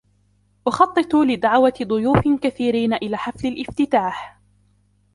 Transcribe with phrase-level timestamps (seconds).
[0.67, 4.39] أخطط لدعوة ضيوف كثيرين إلى حفل الافتتاح.